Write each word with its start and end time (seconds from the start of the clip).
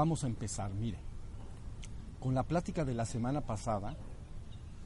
Vamos 0.00 0.24
a 0.24 0.28
empezar, 0.28 0.72
mire. 0.72 0.96
Con 2.20 2.34
la 2.34 2.44
plática 2.44 2.86
de 2.86 2.94
la 2.94 3.04
semana 3.04 3.42
pasada 3.42 3.98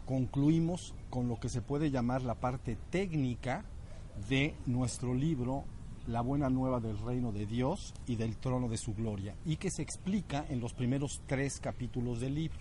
concluimos 0.07 0.93
con 1.09 1.29
lo 1.29 1.39
que 1.39 1.48
se 1.48 1.62
puede 1.62 1.93
llamar 1.93 2.23
la 2.23 2.35
parte 2.35 2.77
técnica 2.91 3.65
de 4.29 4.57
nuestro 4.66 5.15
libro 5.15 5.62
La 6.09 6.21
buena 6.21 6.51
nueva 6.51 6.80
del 6.80 6.98
reino 6.98 7.30
de 7.30 7.47
Dios 7.47 7.95
y 8.09 8.16
del 8.16 8.37
trono 8.39 8.66
de 8.66 8.77
su 8.77 8.93
gloria 8.93 9.37
y 9.47 9.55
que 9.55 9.71
se 9.71 9.83
explica 9.83 10.47
en 10.48 10.59
los 10.59 10.73
primeros 10.73 11.23
tres 11.29 11.61
capítulos 11.61 12.19
del 12.19 12.35
libro. 12.35 12.59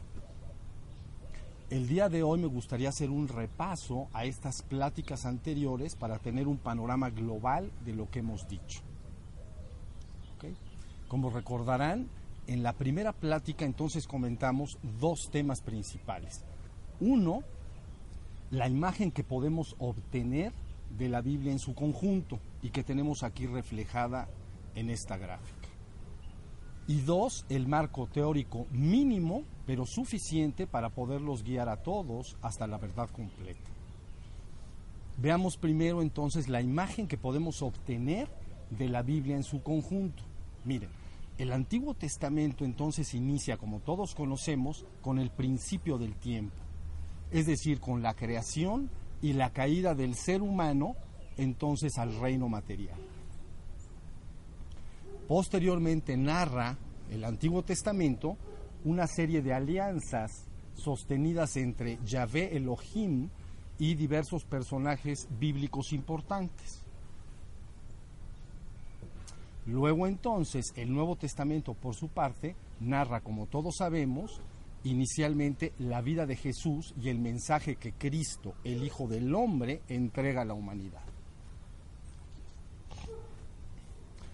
El 1.71 1.87
día 1.87 2.07
de 2.07 2.21
hoy 2.21 2.39
me 2.39 2.45
gustaría 2.45 2.89
hacer 2.89 3.09
un 3.09 3.29
repaso 3.29 4.09
a 4.13 4.25
estas 4.25 4.61
pláticas 4.61 5.25
anteriores 5.25 5.95
para 5.95 6.19
tener 6.19 6.47
un 6.47 6.57
panorama 6.57 7.09
global 7.09 7.71
de 7.83 7.95
lo 7.95 8.11
que 8.11 8.19
hemos 8.19 8.47
dicho. 8.47 8.81
Como 11.07 11.29
recordarán, 11.31 12.09
en 12.47 12.63
la 12.63 12.73
primera 12.73 13.13
plática 13.13 13.65
entonces 13.65 14.07
comentamos 14.07 14.77
dos 14.99 15.29
temas 15.31 15.61
principales. 15.61 16.43
Uno, 16.99 17.43
la 18.51 18.67
imagen 18.67 19.11
que 19.11 19.23
podemos 19.23 19.75
obtener 19.79 20.53
de 20.97 21.09
la 21.09 21.21
Biblia 21.21 21.51
en 21.51 21.59
su 21.59 21.73
conjunto 21.73 22.39
y 22.61 22.69
que 22.69 22.83
tenemos 22.83 23.23
aquí 23.23 23.47
reflejada 23.47 24.27
en 24.75 24.89
esta 24.89 25.17
gráfica. 25.17 25.69
Y 26.87 27.01
dos, 27.01 27.45
el 27.49 27.67
marco 27.67 28.07
teórico 28.07 28.67
mínimo, 28.71 29.43
pero 29.65 29.85
suficiente 29.85 30.67
para 30.67 30.89
poderlos 30.89 31.43
guiar 31.43 31.69
a 31.69 31.77
todos 31.77 32.35
hasta 32.41 32.67
la 32.67 32.77
verdad 32.77 33.09
completa. 33.09 33.69
Veamos 35.17 35.57
primero 35.57 36.01
entonces 36.01 36.49
la 36.49 36.61
imagen 36.61 37.07
que 37.07 37.17
podemos 37.17 37.61
obtener 37.61 38.27
de 38.69 38.89
la 38.89 39.01
Biblia 39.01 39.35
en 39.35 39.43
su 39.43 39.61
conjunto. 39.61 40.23
Miren, 40.65 40.89
el 41.37 41.51
Antiguo 41.51 41.95
Testamento 41.95 42.63
entonces 42.63 43.13
inicia, 43.13 43.57
como 43.57 43.79
todos 43.79 44.13
conocemos, 44.13 44.85
con 45.01 45.19
el 45.19 45.31
principio 45.31 45.97
del 45.97 46.15
tiempo, 46.15 46.55
es 47.31 47.47
decir, 47.47 47.79
con 47.79 48.01
la 48.03 48.13
creación 48.13 48.89
y 49.21 49.33
la 49.33 49.51
caída 49.51 49.95
del 49.95 50.15
ser 50.15 50.41
humano 50.41 50.95
entonces 51.37 51.97
al 51.97 52.19
reino 52.19 52.49
material. 52.49 52.97
Posteriormente 55.27 56.15
narra 56.17 56.77
el 57.09 57.23
Antiguo 57.23 57.63
Testamento 57.63 58.37
una 58.83 59.07
serie 59.07 59.41
de 59.41 59.53
alianzas 59.53 60.45
sostenidas 60.75 61.55
entre 61.55 61.97
Yahvé 62.05 62.55
Elohim 62.55 63.29
y 63.79 63.95
diversos 63.95 64.43
personajes 64.45 65.27
bíblicos 65.39 65.93
importantes. 65.93 66.82
Luego 69.65 70.07
entonces 70.07 70.73
el 70.75 70.93
Nuevo 70.93 71.15
Testamento 71.15 71.73
por 71.73 71.95
su 71.95 72.09
parte 72.09 72.55
narra, 72.81 73.21
como 73.21 73.45
todos 73.45 73.75
sabemos, 73.77 74.41
inicialmente 74.83 75.73
la 75.79 76.01
vida 76.01 76.25
de 76.25 76.35
Jesús 76.35 76.93
y 77.01 77.09
el 77.09 77.19
mensaje 77.19 77.77
que 77.77 77.93
Cristo, 77.93 78.55
el 78.63 78.83
Hijo 78.83 79.07
del 79.07 79.33
Hombre, 79.33 79.81
entrega 79.87 80.41
a 80.41 80.45
la 80.45 80.53
humanidad. 80.53 81.03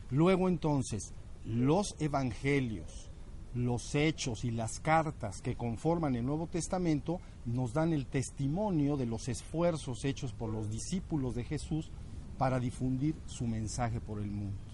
Luego 0.09 0.49
entonces 0.49 1.13
los 1.45 1.95
evangelios, 1.99 3.11
los 3.53 3.93
hechos 3.93 4.43
y 4.43 4.51
las 4.51 4.79
cartas 4.79 5.41
que 5.41 5.55
conforman 5.55 6.15
el 6.15 6.25
Nuevo 6.25 6.47
Testamento 6.47 7.19
nos 7.45 7.73
dan 7.73 7.93
el 7.93 8.07
testimonio 8.07 8.97
de 8.97 9.05
los 9.05 9.27
esfuerzos 9.27 10.05
hechos 10.05 10.33
por 10.33 10.49
los 10.49 10.69
discípulos 10.71 11.35
de 11.35 11.43
Jesús 11.43 11.91
para 12.39 12.59
difundir 12.59 13.15
su 13.27 13.45
mensaje 13.45 13.99
por 13.99 14.19
el 14.19 14.31
mundo. 14.31 14.68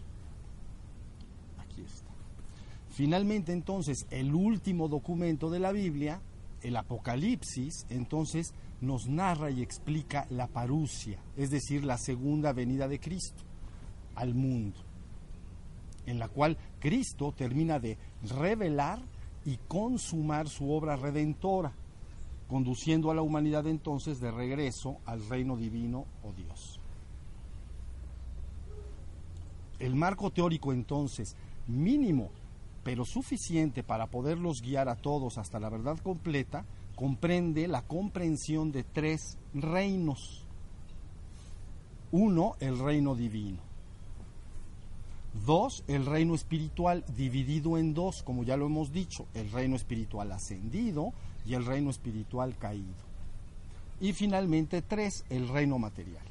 Finalmente 2.95 3.51
entonces 3.51 4.07
el 4.09 4.33
último 4.33 4.87
documento 4.87 5.49
de 5.49 5.59
la 5.59 5.73
Biblia, 5.73 6.21
el 6.61 6.77
Apocalipsis, 6.77 7.85
entonces 7.89 8.53
nos 8.79 9.09
narra 9.09 9.51
y 9.51 9.61
explica 9.61 10.25
la 10.29 10.47
parucia, 10.47 11.19
es 11.35 11.49
decir, 11.49 11.83
la 11.83 11.97
segunda 11.97 12.53
venida 12.53 12.87
de 12.87 13.01
Cristo 13.01 13.43
al 14.15 14.33
mundo, 14.33 14.79
en 16.05 16.19
la 16.19 16.29
cual 16.29 16.57
Cristo 16.79 17.33
termina 17.33 17.79
de 17.79 17.97
revelar 18.23 19.01
y 19.43 19.57
consumar 19.67 20.47
su 20.47 20.71
obra 20.71 20.95
redentora, 20.95 21.73
conduciendo 22.47 23.11
a 23.11 23.15
la 23.15 23.23
humanidad 23.23 23.67
entonces 23.67 24.21
de 24.21 24.31
regreso 24.31 24.99
al 25.05 25.27
reino 25.27 25.57
divino 25.57 26.05
o 26.23 26.31
Dios. 26.31 26.79
El 29.79 29.95
marco 29.95 30.31
teórico 30.31 30.71
entonces 30.71 31.35
mínimo 31.67 32.29
pero 32.85 33.03
suficiente 33.03 33.81
para 33.81 34.05
poderlos 34.05 34.61
guiar 34.61 34.89
a 34.89 34.95
todos 34.95 35.39
hasta 35.39 35.59
la 35.59 35.69
verdad 35.69 35.97
completa, 35.97 36.65
comprende 36.95 37.67
la 37.67 37.81
comprensión 37.81 38.71
de 38.71 38.83
tres 38.83 39.39
reinos. 39.55 40.45
Uno, 42.11 42.55
el 42.59 42.77
reino 42.77 43.15
divino. 43.15 43.57
Dos, 45.47 45.83
el 45.87 46.05
reino 46.05 46.35
espiritual 46.35 47.03
dividido 47.17 47.79
en 47.79 47.95
dos, 47.95 48.21
como 48.21 48.43
ya 48.43 48.55
lo 48.55 48.67
hemos 48.67 48.93
dicho, 48.93 49.25
el 49.33 49.51
reino 49.51 49.75
espiritual 49.75 50.31
ascendido 50.31 51.11
y 51.43 51.55
el 51.55 51.65
reino 51.65 51.89
espiritual 51.89 52.55
caído. 52.55 53.03
Y 53.99 54.13
finalmente 54.13 54.83
tres, 54.83 55.25
el 55.31 55.49
reino 55.49 55.79
material. 55.79 56.27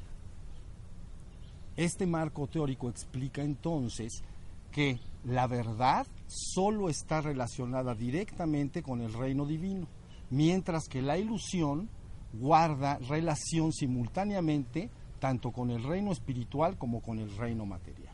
Este 1.75 2.07
marco 2.07 2.47
teórico 2.47 2.87
explica 2.87 3.41
entonces 3.41 4.23
que 4.71 4.99
la 5.25 5.47
verdad 5.47 6.07
solo 6.27 6.89
está 6.89 7.21
relacionada 7.21 7.95
directamente 7.95 8.81
con 8.81 9.01
el 9.01 9.13
reino 9.13 9.45
divino, 9.45 9.87
mientras 10.29 10.87
que 10.87 11.01
la 11.01 11.17
ilusión 11.17 11.89
guarda 12.33 12.97
relación 12.99 13.71
simultáneamente 13.71 14.89
tanto 15.19 15.51
con 15.51 15.71
el 15.71 15.83
reino 15.83 16.11
espiritual 16.11 16.77
como 16.77 17.01
con 17.01 17.19
el 17.19 17.35
reino 17.35 17.65
material. 17.65 18.13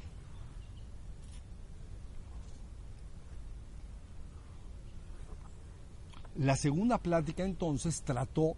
La 6.38 6.56
segunda 6.56 6.98
plática 6.98 7.44
entonces 7.44 8.02
trató 8.04 8.56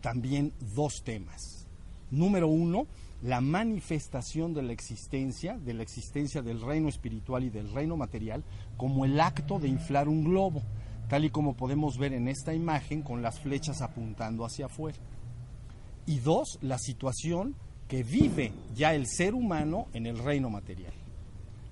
también 0.00 0.52
dos 0.74 1.02
temas. 1.04 1.66
Número 2.10 2.48
uno, 2.48 2.86
la 3.24 3.40
manifestación 3.40 4.52
de 4.52 4.62
la 4.62 4.74
existencia, 4.74 5.56
de 5.56 5.72
la 5.72 5.82
existencia 5.82 6.42
del 6.42 6.60
reino 6.60 6.90
espiritual 6.90 7.42
y 7.44 7.48
del 7.48 7.72
reino 7.72 7.96
material, 7.96 8.44
como 8.76 9.06
el 9.06 9.18
acto 9.18 9.58
de 9.58 9.68
inflar 9.68 10.10
un 10.10 10.24
globo, 10.24 10.62
tal 11.08 11.24
y 11.24 11.30
como 11.30 11.54
podemos 11.56 11.96
ver 11.96 12.12
en 12.12 12.28
esta 12.28 12.52
imagen 12.52 13.00
con 13.00 13.22
las 13.22 13.40
flechas 13.40 13.80
apuntando 13.80 14.44
hacia 14.44 14.66
afuera. 14.66 14.98
Y 16.04 16.18
dos, 16.18 16.58
la 16.60 16.76
situación 16.76 17.54
que 17.88 18.02
vive 18.02 18.52
ya 18.74 18.94
el 18.94 19.06
ser 19.06 19.34
humano 19.34 19.86
en 19.94 20.04
el 20.04 20.18
reino 20.18 20.50
material. 20.50 20.92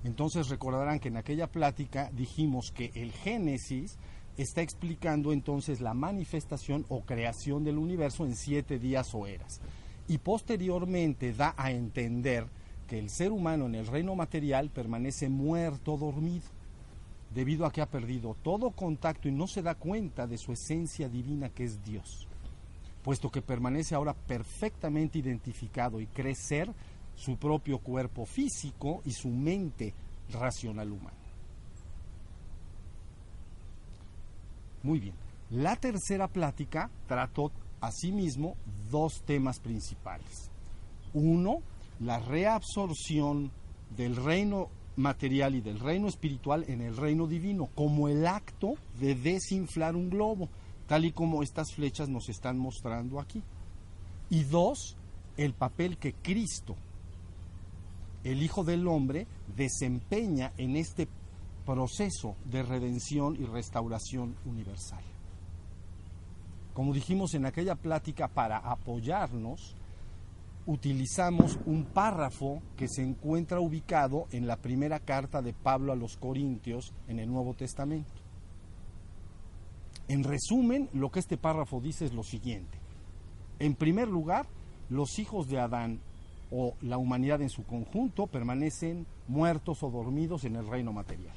Entonces 0.04 0.48
recordarán 0.48 1.00
que 1.00 1.08
en 1.08 1.18
aquella 1.18 1.48
plática 1.48 2.10
dijimos 2.14 2.72
que 2.74 2.92
el 2.94 3.12
Génesis 3.12 3.98
está 4.38 4.62
explicando 4.62 5.34
entonces 5.34 5.82
la 5.82 5.92
manifestación 5.92 6.86
o 6.88 7.02
creación 7.02 7.62
del 7.62 7.76
universo 7.76 8.24
en 8.24 8.36
siete 8.36 8.78
días 8.78 9.14
o 9.14 9.26
eras 9.26 9.60
y 10.08 10.18
posteriormente 10.18 11.32
da 11.32 11.54
a 11.56 11.70
entender 11.70 12.46
que 12.86 12.98
el 12.98 13.10
ser 13.10 13.32
humano 13.32 13.66
en 13.66 13.74
el 13.74 13.86
reino 13.86 14.14
material 14.14 14.70
permanece 14.70 15.28
muerto, 15.28 15.96
dormido, 15.96 16.44
debido 17.34 17.64
a 17.64 17.72
que 17.72 17.80
ha 17.80 17.86
perdido 17.86 18.36
todo 18.42 18.70
contacto 18.70 19.28
y 19.28 19.32
no 19.32 19.46
se 19.46 19.62
da 19.62 19.74
cuenta 19.74 20.26
de 20.26 20.36
su 20.36 20.52
esencia 20.52 21.08
divina 21.08 21.48
que 21.48 21.64
es 21.64 21.82
Dios, 21.82 22.28
puesto 23.02 23.30
que 23.30 23.40
permanece 23.40 23.94
ahora 23.94 24.14
perfectamente 24.14 25.18
identificado 25.18 26.00
y 26.00 26.06
cree 26.06 26.34
ser 26.34 26.70
su 27.14 27.36
propio 27.36 27.78
cuerpo 27.78 28.26
físico 28.26 29.02
y 29.04 29.12
su 29.12 29.28
mente 29.28 29.94
racional 30.30 30.92
humana. 30.92 31.16
Muy 34.82 34.98
bien, 34.98 35.14
la 35.50 35.76
tercera 35.76 36.28
plática 36.28 36.90
trató 37.06 37.52
asimismo 37.82 38.56
dos 38.90 39.22
temas 39.26 39.58
principales. 39.58 40.50
Uno, 41.12 41.58
la 42.00 42.18
reabsorción 42.20 43.50
del 43.94 44.16
reino 44.16 44.68
material 44.96 45.54
y 45.54 45.60
del 45.60 45.80
reino 45.80 46.08
espiritual 46.08 46.64
en 46.68 46.80
el 46.80 46.96
reino 46.96 47.26
divino, 47.26 47.68
como 47.74 48.08
el 48.08 48.26
acto 48.26 48.74
de 49.00 49.14
desinflar 49.14 49.96
un 49.96 50.08
globo, 50.08 50.48
tal 50.86 51.04
y 51.04 51.12
como 51.12 51.42
estas 51.42 51.74
flechas 51.74 52.08
nos 52.08 52.28
están 52.28 52.58
mostrando 52.58 53.20
aquí. 53.20 53.42
Y 54.30 54.44
dos, 54.44 54.96
el 55.36 55.52
papel 55.52 55.98
que 55.98 56.14
Cristo, 56.14 56.76
el 58.24 58.42
Hijo 58.42 58.64
del 58.64 58.86
Hombre, 58.86 59.26
desempeña 59.56 60.52
en 60.56 60.76
este 60.76 61.08
proceso 61.66 62.36
de 62.44 62.62
redención 62.62 63.36
y 63.36 63.44
restauración 63.44 64.36
universal. 64.44 65.02
Como 66.74 66.94
dijimos 66.94 67.34
en 67.34 67.46
aquella 67.46 67.74
plática, 67.74 68.28
para 68.28 68.58
apoyarnos, 68.58 69.76
utilizamos 70.66 71.58
un 71.66 71.84
párrafo 71.84 72.62
que 72.76 72.88
se 72.88 73.02
encuentra 73.02 73.60
ubicado 73.60 74.26
en 74.30 74.46
la 74.46 74.56
primera 74.56 75.00
carta 75.00 75.42
de 75.42 75.52
Pablo 75.52 75.92
a 75.92 75.96
los 75.96 76.16
Corintios 76.16 76.92
en 77.08 77.18
el 77.18 77.30
Nuevo 77.30 77.54
Testamento. 77.54 78.10
En 80.08 80.24
resumen, 80.24 80.88
lo 80.92 81.10
que 81.10 81.20
este 81.20 81.36
párrafo 81.36 81.80
dice 81.80 82.04
es 82.04 82.12
lo 82.12 82.22
siguiente. 82.22 82.78
En 83.58 83.74
primer 83.74 84.08
lugar, 84.08 84.46
los 84.88 85.18
hijos 85.18 85.48
de 85.48 85.58
Adán 85.58 86.00
o 86.50 86.74
la 86.82 86.98
humanidad 86.98 87.40
en 87.40 87.48
su 87.48 87.64
conjunto 87.64 88.26
permanecen 88.26 89.06
muertos 89.26 89.82
o 89.82 89.90
dormidos 89.90 90.44
en 90.44 90.56
el 90.56 90.66
reino 90.66 90.92
material. 90.92 91.34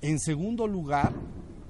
En 0.00 0.18
segundo 0.18 0.66
lugar, 0.66 1.12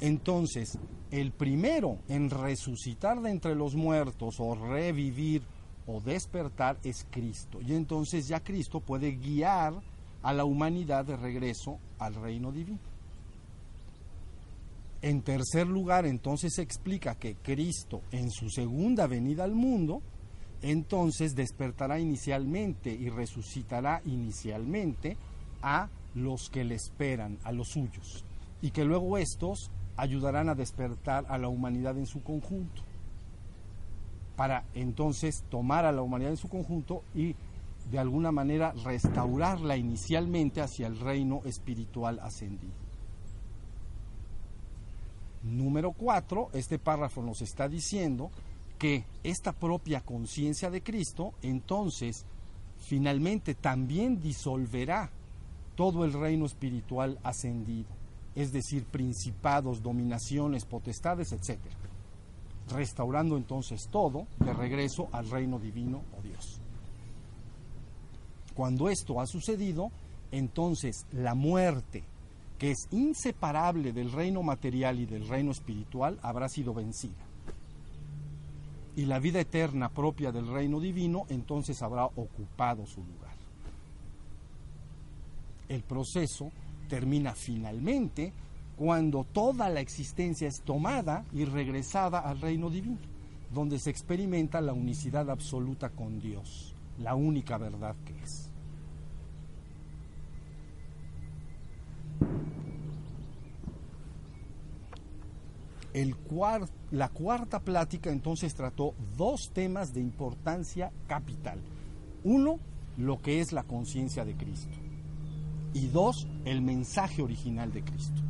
entonces, 0.01 0.79
el 1.13 1.31
primero 1.31 1.99
en 2.09 2.31
resucitar 2.31 3.21
de 3.21 3.31
entre 3.31 3.55
los 3.55 3.77
muertos 3.77 4.37
o 4.41 4.55
revivir 4.55 5.43
o 5.87 6.01
despertar 6.01 6.79
es 6.83 7.07
Cristo. 7.11 7.61
Y 7.61 7.75
entonces 7.75 8.27
ya 8.27 8.41
Cristo 8.41 8.81
puede 8.81 9.13
guiar 9.13 9.75
a 10.23 10.33
la 10.33 10.45
humanidad 10.45 11.05
de 11.05 11.17
regreso 11.17 11.79
al 11.99 12.15
reino 12.15 12.51
divino. 12.51 12.79
En 15.03 15.21
tercer 15.21 15.67
lugar, 15.67 16.07
entonces 16.07 16.55
se 16.55 16.63
explica 16.63 17.17
que 17.17 17.35
Cristo 17.35 18.01
en 18.11 18.31
su 18.31 18.49
segunda 18.49 19.07
venida 19.07 19.45
al 19.45 19.53
mundo, 19.53 20.01
entonces 20.63 21.35
despertará 21.35 21.99
inicialmente 21.99 22.91
y 22.91 23.11
resucitará 23.11 24.01
inicialmente 24.07 25.17
a 25.61 25.89
los 26.15 26.49
que 26.49 26.65
le 26.65 26.77
esperan, 26.77 27.39
a 27.43 27.53
los 27.53 27.69
suyos, 27.69 28.25
y 28.63 28.71
que 28.71 28.85
luego 28.85 29.19
estos 29.19 29.71
ayudarán 29.97 30.49
a 30.49 30.55
despertar 30.55 31.27
a 31.29 31.39
la 31.39 31.49
humanidad 31.49 31.97
en 31.99 32.07
su 32.07 32.23
conjunto, 32.23 32.83
para 34.37 34.65
entonces 34.75 35.45
tomar 35.51 35.85
a 35.85 35.93
la 35.93 36.03
humanidad 36.03 36.33
en 36.33 36.37
su 36.37 36.49
conjunto 36.49 37.03
y 37.15 37.37
de 37.91 37.99
alguna 37.99 38.33
manera 38.33 38.73
restaurarla 38.85 39.77
inicialmente 39.77 40.61
hacia 40.61 40.87
el 40.87 40.99
reino 40.99 41.43
espiritual 41.45 42.19
ascendido. 42.21 42.73
Número 45.43 45.93
cuatro, 45.93 46.51
este 46.53 46.79
párrafo 46.79 47.21
nos 47.21 47.43
está 47.43 47.69
diciendo 47.69 48.31
que 48.79 49.05
esta 49.25 49.53
propia 49.53 50.01
conciencia 50.01 50.71
de 50.71 50.83
Cristo 50.83 51.35
entonces 51.43 52.25
finalmente 52.79 53.55
también 53.55 54.21
disolverá 54.21 55.11
todo 55.77 56.05
el 56.05 56.13
reino 56.13 56.47
espiritual 56.47 57.19
ascendido 57.23 58.02
es 58.35 58.53
decir, 58.53 58.85
principados, 58.85 59.83
dominaciones, 59.83 60.65
potestades, 60.65 61.33
etc. 61.33 61.59
Restaurando 62.71 63.37
entonces 63.37 63.89
todo 63.91 64.27
de 64.39 64.53
regreso 64.53 65.09
al 65.13 65.29
reino 65.29 65.59
divino 65.59 66.03
o 66.19 66.23
Dios. 66.23 66.61
Cuando 68.55 68.89
esto 68.89 69.21
ha 69.21 69.27
sucedido, 69.27 69.91
entonces 70.31 71.07
la 71.13 71.35
muerte, 71.35 72.05
que 72.59 72.71
es 72.71 72.89
inseparable 72.91 73.93
del 73.93 74.13
reino 74.13 74.43
material 74.43 75.01
y 75.01 75.07
del 75.07 75.29
reino 75.29 75.53
espiritual, 75.53 76.19
habrá 76.23 76.49
sido 76.49 76.73
vencida. 76.73 77.27
Y 78.95 79.07
la 79.07 79.19
vida 79.19 79.41
eterna 79.41 79.89
propia 79.89 80.33
del 80.33 80.47
reino 80.49 80.79
divino 80.79 81.25
entonces 81.29 81.83
habrá 81.83 82.07
ocupado 82.07 82.87
su 82.87 83.01
lugar. 83.01 83.33
El 85.69 85.83
proceso 85.83 86.51
termina 86.93 87.35
finalmente 87.35 88.35
cuando 88.77 89.25
toda 89.25 89.71
la 89.71 89.81
existencia 89.81 90.47
es 90.47 90.61
tomada 90.61 91.25
y 91.33 91.47
regresada 91.47 92.19
al 92.19 92.39
reino 92.39 92.69
divino, 92.69 92.99
donde 93.51 93.79
se 93.79 93.89
experimenta 93.89 94.61
la 94.61 94.75
unicidad 94.75 95.31
absoluta 95.31 95.89
con 95.89 96.21
Dios, 96.21 96.75
la 96.99 97.15
única 97.15 97.57
verdad 97.57 97.97
que 98.05 98.13
es. 98.23 98.51
El 105.95 106.15
la 106.91 107.09
cuarta 107.09 107.61
plática 107.61 108.11
entonces 108.11 108.55
trató 108.55 108.93
dos 109.17 109.49
temas 109.55 109.95
de 109.95 110.03
importancia 110.03 110.93
capital. 111.07 111.59
Uno, 112.23 112.59
lo 112.99 113.23
que 113.23 113.41
es 113.41 113.53
la 113.53 113.63
conciencia 113.63 114.27
de 114.27 114.35
Cristo 114.35 114.92
y 115.75 115.87
dos, 115.89 116.27
el 116.45 116.63
mensaje 116.63 117.23
original 117.23 117.73
de 117.73 117.83
Cristo. 117.83 118.21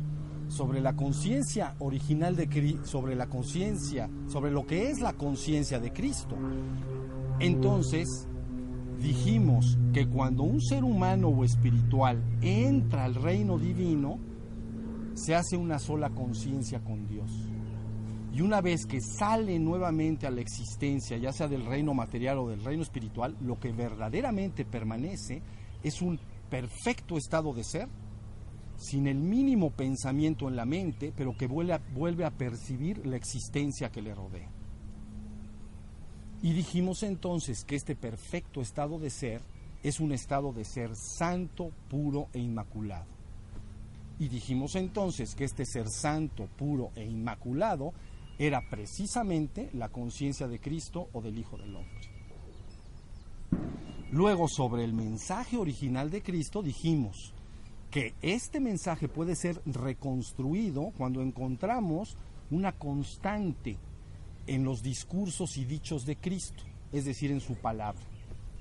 Sobre 0.47 0.81
la 0.81 0.95
conciencia 0.95 1.75
original 1.79 2.35
de 2.35 2.47
Cristo, 2.47 2.85
sobre 2.85 3.15
la 3.15 3.27
conciencia, 3.27 4.09
sobre 4.27 4.51
lo 4.51 4.65
que 4.65 4.89
es 4.89 4.99
la 4.99 5.13
conciencia 5.13 5.79
de 5.79 5.91
Cristo. 5.91 6.37
Entonces, 7.39 8.27
dijimos 9.01 9.77
que 9.93 10.07
cuando 10.07 10.43
un 10.43 10.61
ser 10.61 10.83
humano 10.83 11.29
o 11.29 11.43
espiritual 11.43 12.23
entra 12.41 13.05
al 13.05 13.15
reino 13.15 13.57
divino, 13.57 14.19
se 15.15 15.35
hace 15.35 15.57
una 15.57 15.79
sola 15.79 16.09
conciencia 16.09 16.79
con 16.83 17.07
Dios. 17.07 17.31
Y 18.33 18.41
una 18.41 18.61
vez 18.61 18.87
que 18.87 18.99
sale 18.99 19.59
nuevamente 19.59 20.25
a 20.25 20.31
la 20.31 20.41
existencia, 20.41 21.17
ya 21.17 21.31
sea 21.31 21.47
del 21.47 21.65
reino 21.65 21.93
material 21.93 22.39
o 22.39 22.49
del 22.49 22.63
reino 22.63 22.81
espiritual, 22.81 23.37
lo 23.41 23.59
que 23.59 23.71
verdaderamente 23.71 24.65
permanece 24.65 25.43
es 25.83 26.01
un 26.01 26.19
perfecto 26.53 27.17
estado 27.17 27.51
de 27.51 27.63
ser, 27.63 27.87
sin 28.77 29.07
el 29.07 29.17
mínimo 29.17 29.71
pensamiento 29.71 30.47
en 30.47 30.55
la 30.55 30.65
mente, 30.65 31.11
pero 31.17 31.35
que 31.35 31.47
vuelve 31.47 32.25
a, 32.25 32.29
percibir 32.29 33.07
la 33.07 33.15
existencia 33.15 33.91
que 33.91 34.03
le 34.03 34.13
rodea. 34.13 34.51
Y 36.43 36.53
dijimos 36.53 37.01
entonces 37.01 37.65
que 37.65 37.75
este 37.75 37.95
perfecto 37.95 38.61
estado 38.61 38.99
de 38.99 39.09
ser 39.09 39.41
es 39.81 39.99
un 39.99 40.11
estado 40.11 40.53
de 40.53 40.63
ser 40.63 40.95
santo, 40.95 41.71
puro 41.89 42.27
e 42.33 42.39
inmaculado. 42.39 43.09
Y 44.19 44.27
dijimos 44.27 44.75
entonces 44.75 45.33
que 45.33 45.45
este 45.45 45.65
ser 45.65 45.89
santo, 45.89 46.47
puro 46.55 46.91
e 46.95 47.03
inmaculado 47.03 47.93
era 48.37 48.61
precisamente 48.69 49.71
la 49.73 49.89
conciencia 49.89 50.47
de 50.47 50.59
Cristo 50.59 51.09
o 51.13 51.21
del 51.23 51.39
Hijo 51.39 51.57
del 51.57 51.75
Hombre. 51.75 52.12
Luego, 54.13 54.47
sobre 54.47 54.83
el 54.83 54.93
mensaje 54.93 55.57
original 55.57 56.11
de 56.11 56.21
Cristo, 56.21 56.61
dijimos 56.61 57.33
que 57.89 58.13
este 58.21 58.59
mensaje 58.59 59.07
puede 59.07 59.35
ser 59.35 59.59
reconstruido 59.65 60.91
cuando 60.95 61.23
encontramos 61.23 62.15
una 62.51 62.73
constante 62.73 63.75
en 64.45 64.65
los 64.65 64.83
discursos 64.83 65.57
y 65.57 65.65
dichos 65.65 66.05
de 66.05 66.15
Cristo, 66.15 66.63
es 66.91 67.05
decir, 67.05 67.31
en 67.31 67.39
su 67.39 67.55
palabra. 67.55 68.03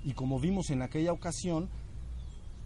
Y 0.02 0.14
como 0.14 0.40
vimos 0.40 0.70
en 0.70 0.80
aquella 0.80 1.12
ocasión, 1.12 1.68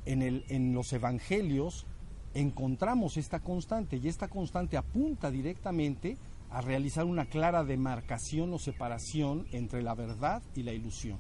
en, 0.05 0.23
en 0.23 0.73
los 0.73 0.93
evangelios 0.93 1.87
encontramos 2.35 3.17
esta 3.17 3.41
constante 3.41 3.97
y 3.97 4.07
esta 4.07 4.29
constante 4.29 4.77
apunta 4.77 5.33
directamente 5.33 6.19
a 6.51 6.61
realizar 6.61 7.05
una 7.05 7.25
clara 7.25 7.65
demarcación 7.65 8.55
o 8.55 8.61
separación 8.61 9.45
entre 9.51 9.83
la 9.83 9.97
verdad 9.97 10.41
y 10.55 10.63
la 10.63 10.73
ilusión 10.73 11.19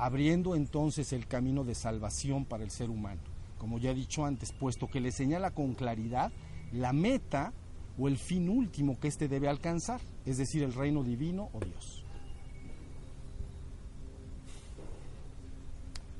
abriendo 0.00 0.54
entonces 0.54 1.12
el 1.12 1.26
camino 1.26 1.62
de 1.62 1.74
salvación 1.74 2.46
para 2.46 2.64
el 2.64 2.70
ser 2.70 2.88
humano, 2.88 3.20
como 3.58 3.78
ya 3.78 3.90
he 3.90 3.94
dicho 3.94 4.24
antes, 4.24 4.50
puesto 4.50 4.88
que 4.88 4.98
le 4.98 5.12
señala 5.12 5.50
con 5.50 5.74
claridad 5.74 6.32
la 6.72 6.94
meta 6.94 7.52
o 7.98 8.08
el 8.08 8.16
fin 8.16 8.48
último 8.48 8.98
que 8.98 9.08
éste 9.08 9.28
debe 9.28 9.46
alcanzar, 9.46 10.00
es 10.24 10.38
decir, 10.38 10.62
el 10.62 10.72
reino 10.72 11.04
divino 11.04 11.50
o 11.52 11.60
Dios. 11.60 12.02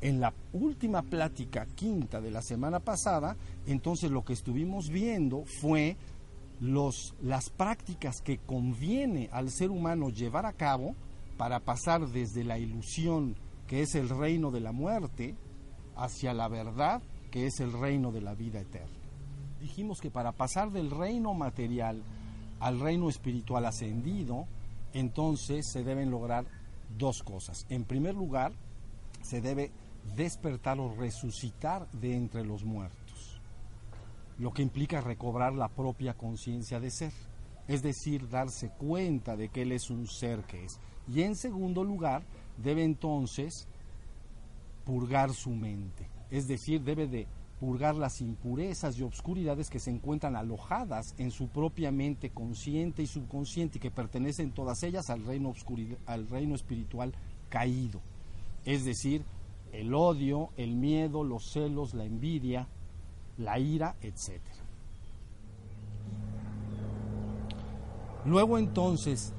En 0.03 0.21
la 0.21 0.35
última 0.53 1.01
plática 1.01 1.67
quinta 1.75 2.21
de 2.21 2.31
la 2.31 2.43
semana 2.43 2.81
pasada, 2.81 3.37
entonces 3.67 4.11
lo 4.11 4.27
que 4.27 4.35
estuvimos 4.35 4.91
viendo 4.91 5.45
fue 5.47 5.97
los, 6.61 7.15
las 7.23 7.49
prácticas 7.49 8.21
que 8.21 8.39
conviene 8.39 9.31
al 9.33 9.51
ser 9.51 9.71
humano 9.71 10.11
llevar 10.11 10.45
a 10.45 10.53
cabo 10.53 10.95
para 11.39 11.61
pasar 11.61 12.07
desde 12.09 12.45
la 12.45 12.59
ilusión 12.59 13.37
que 13.71 13.83
es 13.83 13.95
el 13.95 14.09
reino 14.09 14.51
de 14.51 14.59
la 14.59 14.73
muerte, 14.73 15.37
hacia 15.95 16.35
la 16.35 16.49
verdad, 16.49 17.01
que 17.31 17.47
es 17.47 17.61
el 17.61 17.73
reino 17.73 18.11
de 18.11 18.21
la 18.21 18.35
vida 18.35 18.59
eterna. 18.59 18.99
Dijimos 19.61 20.01
que 20.01 20.11
para 20.11 20.33
pasar 20.33 20.73
del 20.73 20.91
reino 20.91 21.35
material 21.35 22.03
al 22.59 22.81
reino 22.81 23.09
espiritual 23.09 23.65
ascendido, 23.65 24.49
entonces 24.93 25.71
se 25.71 25.85
deben 25.85 26.11
lograr 26.11 26.47
dos 26.99 27.23
cosas. 27.23 27.65
En 27.69 27.85
primer 27.85 28.17
lugar, 28.17 28.51
se 29.23 29.41
debe 29.41 29.71
despertar 30.17 30.81
o 30.81 30.93
resucitar 30.93 31.89
de 31.93 32.17
entre 32.17 32.45
los 32.45 32.65
muertos, 32.65 33.41
lo 34.37 34.53
que 34.53 34.63
implica 34.63 35.01
recobrar 35.01 35.53
la 35.53 35.69
propia 35.69 36.15
conciencia 36.15 36.81
de 36.81 36.91
ser, 36.91 37.13
es 37.71 37.83
decir, 37.83 38.29
darse 38.29 38.69
cuenta 38.71 39.37
de 39.37 39.49
que 39.49 39.63
Él 39.63 39.71
es 39.71 39.91
un 39.91 40.09
ser 40.09 40.43
que 40.43 40.65
es. 40.65 40.81
Y 41.07 41.23
en 41.23 41.37
segundo 41.37 41.85
lugar, 41.85 42.25
debe 42.57 42.83
entonces 42.83 43.69
purgar 44.85 45.33
su 45.33 45.51
mente, 45.51 46.09
es 46.33 46.49
decir, 46.49 46.83
debe 46.83 47.07
de 47.07 47.29
purgar 47.61 47.95
las 47.95 48.21
impurezas 48.23 48.99
y 48.99 49.05
obscuridades 49.05 49.71
que 49.71 49.79
se 49.79 49.93
encuentran 49.93 50.35
alojadas 50.35 51.15
en 51.19 51.31
su 51.31 51.47
propia 51.47 51.93
mente 51.93 52.31
consciente 52.31 53.05
y 53.05 53.07
subconsciente 53.07 53.79
y 53.79 53.81
que 53.81 53.93
pertenecen 53.93 54.51
todas 54.51 54.83
ellas 54.83 55.09
al 55.09 55.25
reino, 55.25 55.55
al 56.07 56.27
reino 56.27 56.57
espiritual 56.57 57.15
caído, 57.51 58.01
es 58.65 58.85
decir, 58.85 59.23
el 59.73 59.95
odio, 59.95 60.51
el 60.57 60.75
miedo, 60.75 61.23
los 61.23 61.53
celos, 61.53 61.95
la 61.95 62.05
envidia, 62.05 62.67
la 63.39 63.61
ira, 63.61 63.95
etc. 64.03 64.41
Luego 68.25 68.59
entonces 68.59 69.33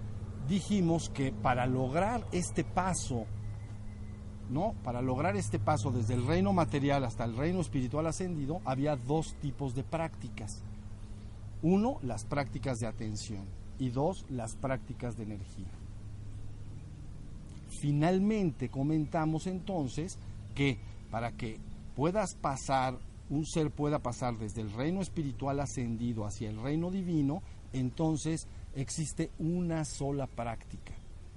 dijimos 0.47 1.09
que 1.09 1.31
para 1.31 1.65
lograr 1.65 2.25
este 2.31 2.63
paso, 2.63 3.25
¿no? 4.49 4.73
Para 4.83 5.01
lograr 5.01 5.35
este 5.35 5.59
paso 5.59 5.91
desde 5.91 6.15
el 6.15 6.25
reino 6.25 6.51
material 6.51 7.03
hasta 7.03 7.23
el 7.25 7.37
reino 7.37 7.61
espiritual 7.61 8.07
ascendido, 8.07 8.59
había 8.65 8.95
dos 8.95 9.35
tipos 9.35 9.75
de 9.75 9.83
prácticas. 9.83 10.63
Uno, 11.61 11.99
las 12.01 12.25
prácticas 12.25 12.79
de 12.79 12.87
atención 12.87 13.45
y 13.77 13.89
dos, 13.89 14.25
las 14.29 14.55
prácticas 14.55 15.15
de 15.15 15.23
energía. 15.23 15.71
Finalmente 17.79 18.69
comentamos 18.69 19.47
entonces 19.47 20.17
que 20.55 20.79
para 21.09 21.31
que 21.31 21.59
puedas 21.95 22.35
pasar, 22.35 22.97
un 23.29 23.45
ser 23.45 23.71
pueda 23.71 23.99
pasar 23.99 24.37
desde 24.37 24.61
el 24.61 24.71
reino 24.71 25.01
espiritual 25.01 25.59
ascendido 25.59 26.25
hacia 26.25 26.49
el 26.49 26.61
reino 26.61 26.91
divino, 26.91 27.41
entonces 27.73 28.47
existe 28.75 29.31
una 29.39 29.85
sola 29.85 30.27
práctica, 30.27 30.93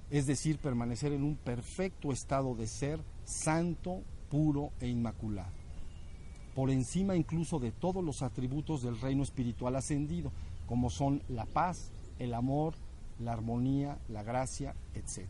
es 0.09 0.25
decir, 0.25 0.57
permanecer 0.57 1.11
en 1.11 1.23
un 1.23 1.35
perfecto 1.35 2.11
estado 2.11 2.55
de 2.55 2.67
ser 2.67 2.99
santo, 3.23 4.01
puro 4.29 4.71
e 4.79 4.87
inmaculado, 4.87 5.51
por 6.53 6.69
encima 6.71 7.15
incluso 7.15 7.59
de 7.59 7.71
todos 7.71 8.03
los 8.03 8.21
atributos 8.21 8.81
del 8.81 8.99
reino 8.99 9.23
espiritual 9.23 9.75
ascendido, 9.75 10.31
como 10.65 10.89
son 10.89 11.21
la 11.29 11.45
paz, 11.45 11.91
el 12.19 12.33
amor, 12.33 12.75
la 13.19 13.33
armonía, 13.33 13.97
la 14.09 14.23
gracia, 14.23 14.75
etc. 14.93 15.27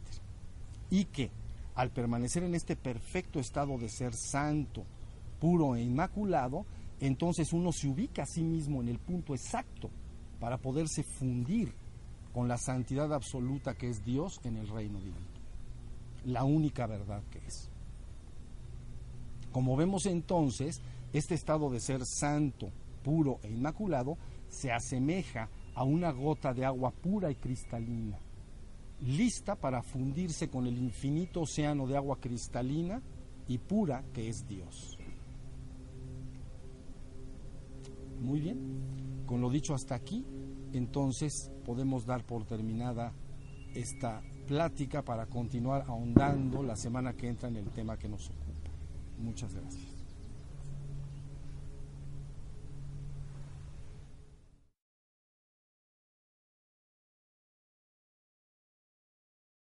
Y 0.90 1.06
que 1.06 1.30
al 1.76 1.90
permanecer 1.90 2.44
en 2.44 2.56
este 2.56 2.76
perfecto 2.76 3.40
estado 3.40 3.78
de 3.78 3.90
ser 3.90 4.14
santo, 4.14 4.86
puro 5.40 5.76
e 5.76 5.82
inmaculado, 5.82 6.66
entonces 7.00 7.52
uno 7.52 7.72
se 7.72 7.88
ubica 7.88 8.24
a 8.24 8.28
sí 8.28 8.44
mismo 8.44 8.82
en 8.82 8.88
el 8.88 9.00
punto 9.00 9.34
exacto 9.34 9.90
para 10.40 10.58
poderse 10.58 11.04
fundir 11.04 11.74
con 12.36 12.50
la 12.50 12.58
santidad 12.58 13.14
absoluta 13.14 13.76
que 13.76 13.88
es 13.88 14.04
Dios 14.04 14.42
en 14.44 14.58
el 14.58 14.68
reino 14.68 15.00
divino. 15.00 15.26
La 16.26 16.44
única 16.44 16.86
verdad 16.86 17.24
que 17.32 17.38
es. 17.38 17.70
Como 19.54 19.78
vemos 19.78 20.06
entonces, 20.06 20.82
este 21.14 21.34
estado 21.34 21.70
de 21.70 21.80
ser 21.80 22.06
santo, 22.06 22.72
puro 23.06 23.40
e 23.42 23.52
inmaculado 23.52 24.18
se 24.50 24.70
asemeja 24.70 25.48
a 25.76 25.86
una 25.86 26.12
gota 26.12 26.54
de 26.54 26.66
agua 26.66 26.92
pura 26.92 27.32
y 27.32 27.36
cristalina, 27.36 28.20
lista 29.00 29.56
para 29.56 29.82
fundirse 29.82 30.50
con 30.50 30.68
el 30.68 30.78
infinito 30.78 31.44
océano 31.44 31.88
de 31.88 31.96
agua 31.96 32.20
cristalina 32.20 33.02
y 33.48 33.60
pura 33.60 34.04
que 34.14 34.28
es 34.28 34.46
Dios. 34.46 34.98
Muy 38.20 38.42
bien, 38.42 39.24
con 39.26 39.40
lo 39.40 39.50
dicho 39.50 39.74
hasta 39.74 39.96
aquí, 39.96 40.26
entonces 40.78 41.52
podemos 41.66 42.06
dar 42.06 42.24
por 42.26 42.46
terminada 42.46 43.14
esta 43.74 44.22
plática 44.48 45.02
para 45.04 45.26
continuar 45.26 45.86
ahondando 45.88 46.64
la 46.64 46.76
semana 46.76 47.14
que 47.14 47.28
entra 47.28 47.50
en 47.50 47.58
el 47.58 47.70
tema 47.72 47.98
que 47.98 48.08
nos 48.08 48.30
ocupa. 48.30 48.72
Muchas 49.18 49.54
gracias. 49.54 49.95